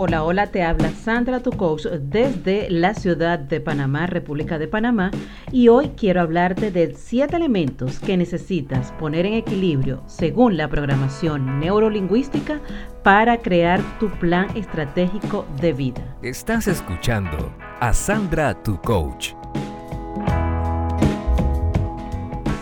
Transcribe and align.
Hola, 0.00 0.22
hola, 0.22 0.46
te 0.46 0.62
habla 0.62 0.90
Sandra, 0.90 1.40
tu 1.40 1.50
coach 1.50 1.86
desde 1.86 2.70
la 2.70 2.94
ciudad 2.94 3.36
de 3.36 3.60
Panamá, 3.60 4.06
República 4.06 4.56
de 4.56 4.68
Panamá, 4.68 5.10
y 5.50 5.66
hoy 5.66 5.88
quiero 5.96 6.20
hablarte 6.20 6.70
de 6.70 6.94
siete 6.94 7.34
elementos 7.34 7.98
que 7.98 8.16
necesitas 8.16 8.92
poner 8.92 9.26
en 9.26 9.34
equilibrio 9.34 10.04
según 10.06 10.56
la 10.56 10.68
programación 10.68 11.58
neurolingüística 11.58 12.60
para 13.02 13.38
crear 13.38 13.80
tu 13.98 14.08
plan 14.20 14.56
estratégico 14.56 15.44
de 15.60 15.72
vida. 15.72 16.16
Estás 16.22 16.68
escuchando 16.68 17.52
a 17.80 17.92
Sandra, 17.92 18.54
tu 18.62 18.80
coach 18.80 19.32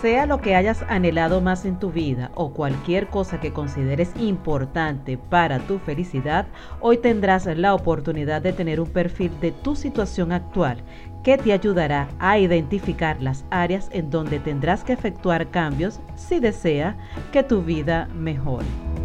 Sea 0.07 0.25
lo 0.25 0.41
que 0.41 0.54
hayas 0.54 0.84
anhelado 0.88 1.41
más 1.41 1.64
en 1.64 1.80
tu 1.80 1.91
vida 1.91 2.30
o 2.36 2.52
cualquier 2.52 3.09
cosa 3.09 3.41
que 3.41 3.52
consideres 3.52 4.12
importante 4.21 5.18
para 5.18 5.59
tu 5.59 5.80
felicidad, 5.80 6.46
hoy 6.80 6.99
tendrás 6.99 7.46
la 7.46 7.75
oportunidad 7.75 8.40
de 8.40 8.53
tener 8.53 8.80
un 8.80 8.89
perfil 8.89 9.32
de 9.40 9.50
tu 9.50 9.75
situación 9.75 10.30
actual 10.30 10.80
que 11.25 11.39
te 11.39 11.53
ayudará 11.53 12.07
a 12.21 12.39
identificar 12.39 13.21
las 13.21 13.44
áreas 13.50 13.89
en 13.90 14.08
donde 14.08 14.39
tendrás 14.39 14.85
que 14.85 14.93
efectuar 14.93 15.50
cambios 15.50 15.99
si 16.14 16.38
desea 16.38 16.96
que 17.32 17.43
tu 17.43 17.63
vida 17.63 18.07
mejore. 18.14 18.96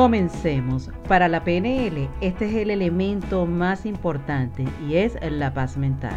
Comencemos. 0.00 0.88
Para 1.08 1.28
la 1.28 1.44
PNL, 1.44 2.08
este 2.22 2.46
es 2.46 2.54
el 2.54 2.70
elemento 2.70 3.44
más 3.44 3.84
importante 3.84 4.64
y 4.88 4.94
es 4.94 5.18
la 5.30 5.52
paz 5.52 5.76
mental. 5.76 6.16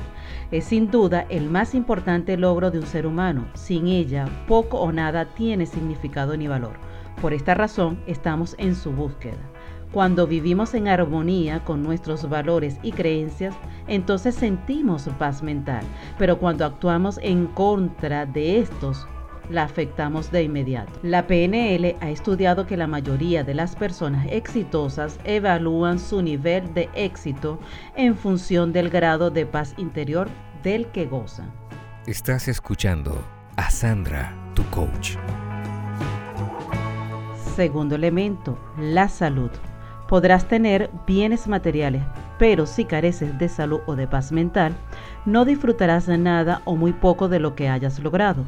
Es 0.52 0.64
sin 0.64 0.90
duda 0.90 1.26
el 1.28 1.50
más 1.50 1.76
importante 1.76 2.38
logro 2.38 2.72
de 2.72 2.80
un 2.80 2.86
ser 2.86 3.06
humano. 3.06 3.46
Sin 3.56 3.88
ella, 3.88 4.26
poco 4.48 4.80
o 4.80 4.94
nada 4.94 5.26
tiene 5.26 5.66
significado 5.66 6.38
ni 6.38 6.48
valor. 6.48 6.78
Por 7.22 7.34
esta 7.34 7.56
razón, 7.56 8.00
estamos 8.08 8.56
en 8.58 8.74
su 8.74 8.94
búsqueda. 8.94 9.36
Cuando 9.92 10.28
vivimos 10.28 10.74
en 10.76 10.88
armonía 10.88 11.66
con 11.66 11.84
nuestros 11.84 12.30
valores 12.30 12.78
y 12.84 12.94
creencias, 12.94 13.54
entonces 13.90 14.34
sentimos 14.34 15.10
paz 15.20 15.44
mental. 15.44 15.84
Pero 16.18 16.40
cuando 16.40 16.66
actuamos 16.66 17.20
en 17.22 17.48
contra 17.48 18.26
de 18.26 18.60
estos, 18.60 19.06
la 19.50 19.64
afectamos 19.64 20.32
de 20.32 20.44
inmediato. 20.44 20.92
La 21.04 21.28
PNL 21.28 21.96
ha 22.02 22.10
estudiado 22.10 22.66
que 22.66 22.78
la 22.78 22.88
mayoría 22.88 23.44
de 23.44 23.54
las 23.54 23.76
personas 23.76 24.28
exitosas 24.30 25.20
evalúan 25.24 26.00
su 26.00 26.22
nivel 26.22 26.74
de 26.74 26.90
éxito 26.96 27.60
en 27.96 28.16
función 28.16 28.74
del 28.74 28.90
grado 28.90 29.30
de 29.30 29.46
paz 29.46 29.74
interior 29.78 30.30
del 30.64 30.88
que 30.88 31.06
gozan. 31.06 31.52
Estás 32.08 32.48
escuchando 32.48 33.24
a 33.56 33.70
Sandra, 33.70 34.36
tu 34.56 34.64
coach. 34.66 35.16
Segundo 37.56 37.96
elemento, 37.96 38.58
la 38.80 39.08
salud. 39.10 39.52
Podrás 40.08 40.48
tener 40.48 40.90
bienes 41.08 41.48
materiales, 41.48 42.04
pero 42.38 42.66
si 42.66 42.86
careces 42.86 43.38
de 43.38 43.48
salud 43.48 43.82
o 43.86 43.96
de 43.96 44.08
paz 44.08 44.32
mental, 44.32 44.76
no 45.26 45.46
disfrutarás 45.46 46.08
de 46.08 46.18
nada 46.18 46.62
o 46.66 46.76
muy 46.76 46.94
poco 46.94 47.30
de 47.30 47.40
lo 47.40 47.56
que 47.56 47.70
hayas 47.70 48.00
logrado. 48.00 48.44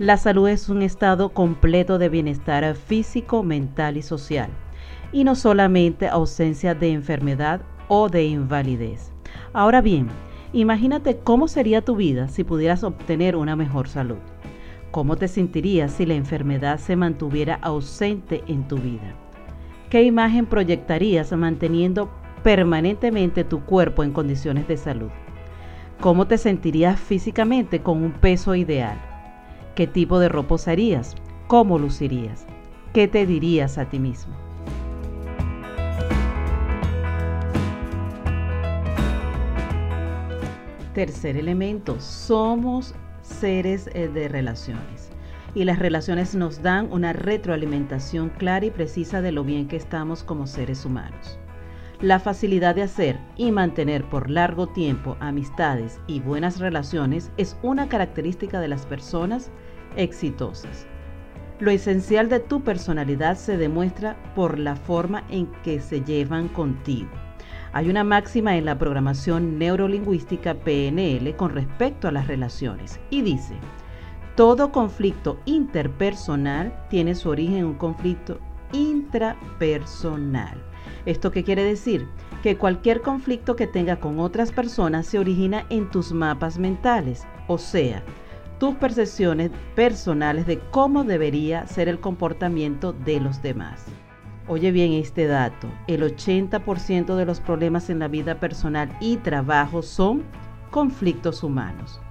La 0.00 0.16
salud 0.16 0.48
es 0.48 0.70
un 0.70 0.80
estado 0.80 1.28
completo 1.28 1.98
de 1.98 2.08
bienestar 2.08 2.74
físico, 2.74 3.42
mental 3.42 3.98
y 3.98 4.02
social, 4.02 4.48
y 5.12 5.24
no 5.24 5.34
solamente 5.34 6.08
ausencia 6.08 6.74
de 6.74 6.92
enfermedad 6.92 7.60
o 7.86 8.08
de 8.08 8.24
invalidez. 8.24 9.12
Ahora 9.52 9.82
bien, 9.82 10.08
imagínate 10.54 11.18
cómo 11.18 11.48
sería 11.48 11.84
tu 11.84 11.96
vida 11.96 12.28
si 12.28 12.44
pudieras 12.44 12.82
obtener 12.82 13.36
una 13.36 13.56
mejor 13.56 13.88
salud. 13.88 14.16
¿Cómo 14.90 15.16
te 15.16 15.28
sentirías 15.28 15.92
si 15.92 16.06
la 16.06 16.14
enfermedad 16.14 16.78
se 16.78 16.96
mantuviera 16.96 17.56
ausente 17.56 18.42
en 18.46 18.66
tu 18.68 18.78
vida? 18.78 19.14
¿Qué 19.90 20.02
imagen 20.02 20.46
proyectarías 20.46 21.30
manteniendo 21.32 22.10
permanentemente 22.42 23.44
tu 23.44 23.60
cuerpo 23.66 24.02
en 24.02 24.14
condiciones 24.14 24.66
de 24.66 24.78
salud? 24.78 25.10
¿Cómo 26.00 26.26
te 26.26 26.38
sentirías 26.38 26.98
físicamente 26.98 27.82
con 27.82 28.02
un 28.02 28.12
peso 28.12 28.54
ideal? 28.54 29.09
¿Qué 29.80 29.86
tipo 29.86 30.18
de 30.18 30.28
ropa 30.28 30.56
usarías? 30.56 31.14
¿Cómo 31.46 31.78
lucirías? 31.78 32.44
¿Qué 32.92 33.08
te 33.08 33.24
dirías 33.24 33.78
a 33.78 33.86
ti 33.86 33.98
mismo? 33.98 34.34
Tercer 40.92 41.38
elemento, 41.38 41.98
somos 41.98 42.94
seres 43.22 43.88
eh, 43.94 44.08
de 44.08 44.28
relaciones 44.28 45.08
y 45.54 45.64
las 45.64 45.78
relaciones 45.78 46.34
nos 46.34 46.60
dan 46.60 46.92
una 46.92 47.14
retroalimentación 47.14 48.28
clara 48.28 48.66
y 48.66 48.70
precisa 48.70 49.22
de 49.22 49.32
lo 49.32 49.44
bien 49.44 49.66
que 49.66 49.76
estamos 49.76 50.22
como 50.22 50.46
seres 50.46 50.84
humanos. 50.84 51.38
La 52.02 52.18
facilidad 52.18 52.74
de 52.74 52.82
hacer 52.82 53.18
y 53.36 53.50
mantener 53.50 54.04
por 54.04 54.30
largo 54.30 54.66
tiempo 54.66 55.18
amistades 55.20 56.00
y 56.06 56.20
buenas 56.20 56.58
relaciones 56.58 57.30
es 57.36 57.58
una 57.62 57.90
característica 57.90 58.58
de 58.58 58.68
las 58.68 58.86
personas 58.86 59.50
exitosas. 59.96 60.86
Lo 61.58 61.70
esencial 61.70 62.28
de 62.28 62.40
tu 62.40 62.62
personalidad 62.62 63.36
se 63.36 63.56
demuestra 63.56 64.16
por 64.34 64.58
la 64.58 64.76
forma 64.76 65.24
en 65.28 65.46
que 65.62 65.80
se 65.80 66.00
llevan 66.00 66.48
contigo. 66.48 67.10
Hay 67.72 67.88
una 67.88 68.02
máxima 68.02 68.56
en 68.56 68.64
la 68.64 68.78
programación 68.78 69.58
neurolingüística 69.58 70.54
PNL 70.54 71.36
con 71.36 71.50
respecto 71.50 72.08
a 72.08 72.12
las 72.12 72.26
relaciones 72.26 72.98
y 73.10 73.22
dice, 73.22 73.54
todo 74.36 74.72
conflicto 74.72 75.38
interpersonal 75.44 76.72
tiene 76.88 77.14
su 77.14 77.28
origen 77.28 77.58
en 77.58 77.64
un 77.66 77.74
conflicto 77.74 78.38
intrapersonal. 78.72 80.62
¿Esto 81.04 81.30
qué 81.30 81.44
quiere 81.44 81.62
decir? 81.62 82.08
Que 82.42 82.56
cualquier 82.56 83.02
conflicto 83.02 83.54
que 83.54 83.66
tenga 83.66 84.00
con 84.00 84.18
otras 84.18 84.50
personas 84.50 85.06
se 85.06 85.18
origina 85.18 85.66
en 85.68 85.90
tus 85.90 86.12
mapas 86.12 86.58
mentales, 86.58 87.26
o 87.48 87.58
sea, 87.58 88.02
tus 88.60 88.74
percepciones 88.74 89.50
personales 89.74 90.46
de 90.46 90.58
cómo 90.70 91.02
debería 91.02 91.66
ser 91.66 91.88
el 91.88 91.98
comportamiento 91.98 92.92
de 92.92 93.18
los 93.18 93.40
demás. 93.40 93.86
Oye 94.48 94.70
bien 94.70 94.92
este 94.92 95.26
dato, 95.26 95.66
el 95.86 96.02
80% 96.02 97.16
de 97.16 97.24
los 97.24 97.40
problemas 97.40 97.88
en 97.88 98.00
la 98.00 98.08
vida 98.08 98.38
personal 98.38 98.94
y 99.00 99.16
trabajo 99.16 99.80
son 99.80 100.24
conflictos 100.70 101.42
humanos. 101.42 102.02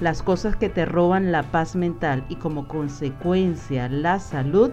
Las 0.00 0.22
cosas 0.22 0.54
que 0.54 0.68
te 0.68 0.86
roban 0.86 1.32
la 1.32 1.42
paz 1.42 1.74
mental 1.74 2.24
y 2.28 2.36
como 2.36 2.68
consecuencia 2.68 3.88
la 3.88 4.20
salud 4.20 4.70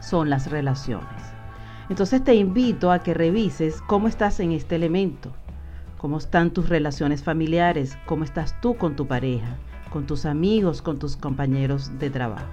son 0.00 0.28
las 0.28 0.50
relaciones. 0.50 1.22
Entonces 1.88 2.22
te 2.22 2.34
invito 2.34 2.92
a 2.92 2.98
que 2.98 3.14
revises 3.14 3.80
cómo 3.80 4.08
estás 4.08 4.40
en 4.40 4.52
este 4.52 4.76
elemento, 4.76 5.32
cómo 5.96 6.18
están 6.18 6.50
tus 6.50 6.68
relaciones 6.68 7.22
familiares, 7.22 7.96
cómo 8.04 8.24
estás 8.24 8.60
tú 8.60 8.76
con 8.76 8.94
tu 8.94 9.06
pareja, 9.06 9.56
con 9.96 10.06
tus 10.06 10.26
amigos, 10.26 10.82
con 10.82 10.98
tus 10.98 11.16
compañeros 11.16 11.90
de 11.98 12.10
trabajo. 12.10 12.44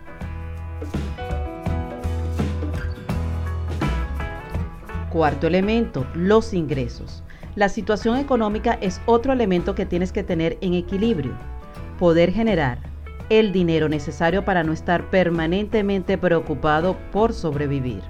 Cuarto 5.11 5.47
elemento, 5.47 6.07
los 6.15 6.53
ingresos. 6.53 7.21
La 7.57 7.67
situación 7.67 8.15
económica 8.15 8.77
es 8.79 9.01
otro 9.07 9.33
elemento 9.33 9.75
que 9.75 9.85
tienes 9.85 10.13
que 10.13 10.23
tener 10.23 10.57
en 10.61 10.73
equilibrio. 10.73 11.33
Poder 11.99 12.31
generar 12.31 12.79
el 13.29 13.51
dinero 13.51 13.89
necesario 13.89 14.45
para 14.45 14.63
no 14.63 14.71
estar 14.71 15.09
permanentemente 15.09 16.17
preocupado 16.17 16.95
por 17.11 17.33
sobrevivir. 17.33 18.03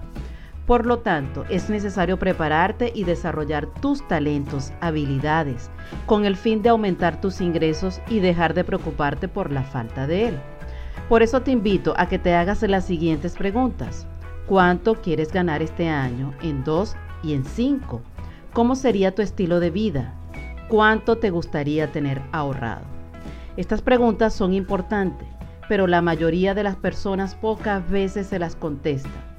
Por 0.66 0.86
lo 0.86 1.00
tanto, 1.00 1.44
es 1.50 1.70
necesario 1.70 2.18
prepararte 2.18 2.94
y 2.96 3.04
desarrollar 3.04 3.66
tus 3.82 4.08
talentos, 4.08 4.72
habilidades, 4.80 5.70
con 6.06 6.24
el 6.24 6.38
fin 6.38 6.62
de 6.62 6.70
aumentar 6.70 7.20
tus 7.20 7.42
ingresos 7.42 8.02
y 8.08 8.22
dejar 8.22 8.54
de 8.54 8.64
preocuparte 8.64 9.28
por 9.28 9.52
la 9.52 9.64
falta 9.64 10.08
de 10.08 10.30
él. 10.30 10.40
Por 11.10 11.22
eso 11.22 11.42
te 11.42 11.52
invito 11.52 11.94
a 11.98 12.08
que 12.08 12.18
te 12.18 12.34
hagas 12.34 12.62
las 12.62 12.86
siguientes 12.86 13.36
preguntas. 13.36 14.08
¿Cuánto 14.48 14.96
quieres 14.96 15.34
ganar 15.34 15.62
este 15.62 15.90
año 15.90 16.34
en 16.42 16.64
dos 16.64 16.96
y 17.24 17.34
en 17.34 17.44
cinco? 17.44 18.02
¿Cómo 18.54 18.76
sería 18.76 19.14
tu 19.14 19.22
estilo 19.22 19.60
de 19.60 19.70
vida? 19.70 20.14
¿Cuánto 20.70 21.18
te 21.18 21.30
gustaría 21.30 21.92
tener 21.92 22.22
ahorrado? 22.32 22.86
Estas 23.58 23.82
preguntas 23.82 24.34
son 24.34 24.54
importantes, 24.54 25.28
pero 25.68 25.88
la 25.88 26.02
mayoría 26.02 26.54
de 26.54 26.64
las 26.64 26.78
personas 26.78 27.36
pocas 27.36 27.88
veces 27.90 28.28
se 28.28 28.40
las 28.40 28.56
contestan 28.56 29.33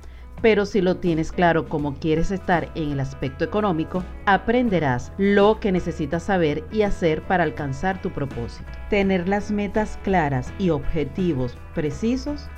pero 0.44 0.66
si 0.66 0.82
lo 0.82 0.98
tienes 0.98 1.32
claro 1.32 1.70
como 1.70 1.94
quieres 1.94 2.30
estar 2.30 2.70
en 2.74 2.90
el 2.90 3.00
aspecto 3.00 3.46
económico, 3.46 4.04
aprenderás 4.26 5.10
lo 5.16 5.58
que 5.58 5.72
necesitas 5.72 6.24
saber 6.24 6.64
y 6.70 6.82
hacer 6.82 7.22
para 7.22 7.44
alcanzar 7.44 8.02
tu 8.02 8.10
propósito. 8.10 8.70
Tener 8.90 9.26
las 9.26 9.50
metas 9.50 9.98
claras 10.04 10.52
y 10.58 10.68
objetivos 10.68 11.56
precisos 11.74 12.50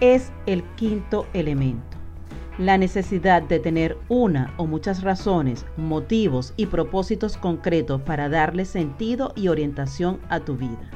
es 0.00 0.32
el 0.46 0.64
quinto 0.74 1.28
elemento. 1.32 1.96
La 2.58 2.76
necesidad 2.76 3.40
de 3.40 3.60
tener 3.60 3.96
una 4.08 4.52
o 4.56 4.66
muchas 4.66 5.04
razones, 5.04 5.64
motivos 5.76 6.54
y 6.56 6.66
propósitos 6.66 7.36
concretos 7.36 8.02
para 8.02 8.28
darle 8.30 8.64
sentido 8.64 9.32
y 9.36 9.46
orientación 9.46 10.18
a 10.28 10.40
tu 10.40 10.56
vida. 10.56 10.90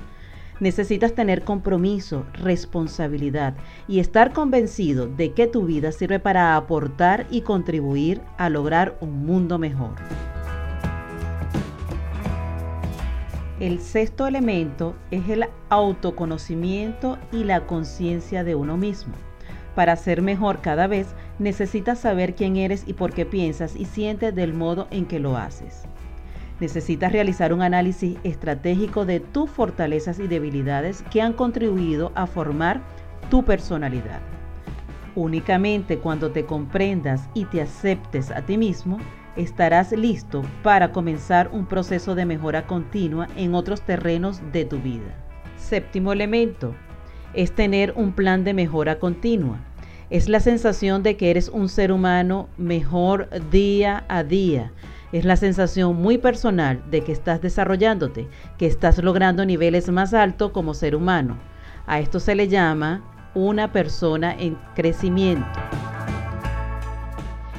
Necesitas 0.58 1.14
tener 1.14 1.44
compromiso, 1.44 2.24
responsabilidad 2.32 3.54
y 3.88 4.00
estar 4.00 4.32
convencido 4.32 5.06
de 5.06 5.32
que 5.32 5.46
tu 5.46 5.66
vida 5.66 5.92
sirve 5.92 6.18
para 6.18 6.56
aportar 6.56 7.26
y 7.30 7.42
contribuir 7.42 8.22
a 8.38 8.48
lograr 8.48 8.96
un 9.00 9.26
mundo 9.26 9.58
mejor. 9.58 9.96
El 13.60 13.80
sexto 13.80 14.26
elemento 14.26 14.94
es 15.10 15.28
el 15.28 15.46
autoconocimiento 15.68 17.18
y 17.32 17.44
la 17.44 17.66
conciencia 17.66 18.44
de 18.44 18.54
uno 18.54 18.76
mismo. 18.76 19.14
Para 19.74 19.96
ser 19.96 20.22
mejor 20.22 20.60
cada 20.62 20.86
vez, 20.86 21.08
necesitas 21.38 21.98
saber 21.98 22.34
quién 22.34 22.56
eres 22.56 22.84
y 22.86 22.94
por 22.94 23.12
qué 23.12 23.26
piensas 23.26 23.76
y 23.76 23.84
sientes 23.84 24.34
del 24.34 24.54
modo 24.54 24.88
en 24.90 25.04
que 25.04 25.20
lo 25.20 25.36
haces. 25.36 25.82
Necesitas 26.60 27.12
realizar 27.12 27.52
un 27.52 27.60
análisis 27.60 28.16
estratégico 28.24 29.04
de 29.04 29.20
tus 29.20 29.50
fortalezas 29.50 30.18
y 30.18 30.26
debilidades 30.26 31.02
que 31.10 31.20
han 31.20 31.34
contribuido 31.34 32.12
a 32.14 32.26
formar 32.26 32.80
tu 33.30 33.44
personalidad. 33.44 34.20
Únicamente 35.14 35.98
cuando 35.98 36.30
te 36.30 36.46
comprendas 36.46 37.28
y 37.34 37.44
te 37.46 37.60
aceptes 37.60 38.30
a 38.30 38.42
ti 38.42 38.56
mismo, 38.56 38.98
estarás 39.36 39.92
listo 39.92 40.42
para 40.62 40.92
comenzar 40.92 41.50
un 41.52 41.66
proceso 41.66 42.14
de 42.14 42.24
mejora 42.24 42.66
continua 42.66 43.28
en 43.36 43.54
otros 43.54 43.82
terrenos 43.82 44.40
de 44.52 44.64
tu 44.64 44.78
vida. 44.78 45.14
Séptimo 45.56 46.12
elemento 46.12 46.74
es 47.34 47.52
tener 47.52 47.92
un 47.96 48.12
plan 48.12 48.44
de 48.44 48.54
mejora 48.54 48.98
continua. 48.98 49.58
Es 50.08 50.28
la 50.28 50.40
sensación 50.40 51.02
de 51.02 51.16
que 51.16 51.30
eres 51.30 51.48
un 51.48 51.68
ser 51.68 51.90
humano 51.90 52.48
mejor 52.56 53.28
día 53.50 54.04
a 54.08 54.22
día, 54.22 54.72
es 55.12 55.24
la 55.24 55.36
sensación 55.36 55.96
muy 55.96 56.18
personal 56.18 56.82
de 56.90 57.02
que 57.02 57.12
estás 57.12 57.40
desarrollándote, 57.40 58.28
que 58.58 58.66
estás 58.66 59.02
logrando 59.02 59.46
niveles 59.46 59.88
más 59.88 60.12
altos 60.14 60.50
como 60.50 60.74
ser 60.74 60.94
humano. 60.94 61.38
A 61.86 62.00
esto 62.00 62.20
se 62.20 62.34
le 62.34 62.48
llama 62.48 63.02
una 63.34 63.72
persona 63.72 64.34
en 64.38 64.58
crecimiento. 64.74 65.46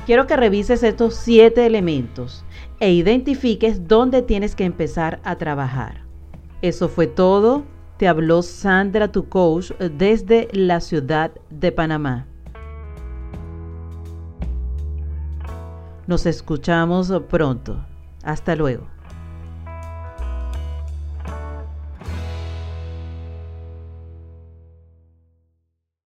Quiero 0.06 0.28
que 0.28 0.38
revises 0.38 0.84
estos 0.84 1.16
siete 1.16 1.66
elementos 1.66 2.46
e 2.80 2.92
identifiques 2.92 3.88
dónde 3.88 4.22
tienes 4.22 4.56
que 4.56 4.66
empezar 4.66 5.20
a 5.24 5.36
trabajar. 5.38 6.04
Eso 6.62 6.90
fue 6.90 7.08
todo. 7.08 7.64
Te 7.98 8.08
habló 8.08 8.42
Sandra, 8.42 9.12
tu 9.12 9.28
coach, 9.28 9.72
desde 9.80 10.48
la 10.54 10.80
ciudad 10.80 11.32
de 11.50 11.72
Panamá. 11.72 12.28
Nos 16.08 16.26
escuchamos 16.26 17.12
pronto. 17.30 17.86
Hasta 18.24 18.56
luego. 18.56 18.88